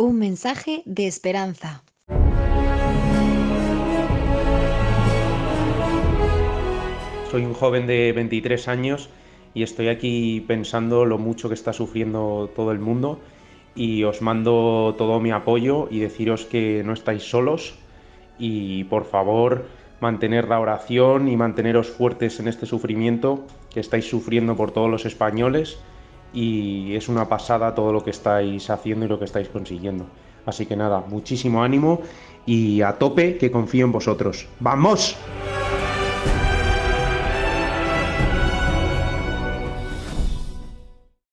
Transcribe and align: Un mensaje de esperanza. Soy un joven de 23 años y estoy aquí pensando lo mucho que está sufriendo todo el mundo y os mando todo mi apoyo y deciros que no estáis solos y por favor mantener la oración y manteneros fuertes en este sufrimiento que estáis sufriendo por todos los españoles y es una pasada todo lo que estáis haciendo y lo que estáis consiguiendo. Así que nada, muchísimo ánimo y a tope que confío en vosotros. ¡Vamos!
Un 0.00 0.18
mensaje 0.18 0.82
de 0.86 1.06
esperanza. 1.06 1.84
Soy 7.30 7.44
un 7.44 7.52
joven 7.52 7.86
de 7.86 8.10
23 8.14 8.68
años 8.68 9.10
y 9.52 9.62
estoy 9.62 9.88
aquí 9.88 10.42
pensando 10.48 11.04
lo 11.04 11.18
mucho 11.18 11.48
que 11.48 11.54
está 11.54 11.74
sufriendo 11.74 12.50
todo 12.56 12.72
el 12.72 12.78
mundo 12.78 13.20
y 13.74 14.04
os 14.04 14.22
mando 14.22 14.94
todo 14.96 15.20
mi 15.20 15.32
apoyo 15.32 15.86
y 15.90 15.98
deciros 15.98 16.46
que 16.46 16.82
no 16.82 16.94
estáis 16.94 17.24
solos 17.24 17.74
y 18.38 18.84
por 18.84 19.04
favor 19.04 19.66
mantener 20.00 20.48
la 20.48 20.60
oración 20.60 21.28
y 21.28 21.36
manteneros 21.36 21.90
fuertes 21.90 22.40
en 22.40 22.48
este 22.48 22.64
sufrimiento 22.64 23.44
que 23.68 23.80
estáis 23.80 24.08
sufriendo 24.08 24.56
por 24.56 24.70
todos 24.70 24.90
los 24.90 25.04
españoles 25.04 25.78
y 26.32 26.94
es 26.94 27.08
una 27.08 27.28
pasada 27.28 27.74
todo 27.74 27.92
lo 27.92 28.04
que 28.04 28.10
estáis 28.10 28.70
haciendo 28.70 29.06
y 29.06 29.08
lo 29.08 29.18
que 29.18 29.24
estáis 29.24 29.48
consiguiendo. 29.48 30.06
Así 30.46 30.66
que 30.66 30.76
nada, 30.76 31.04
muchísimo 31.06 31.62
ánimo 31.62 32.00
y 32.46 32.82
a 32.82 32.98
tope 32.98 33.36
que 33.36 33.50
confío 33.50 33.84
en 33.84 33.92
vosotros. 33.92 34.46
¡Vamos! 34.58 35.16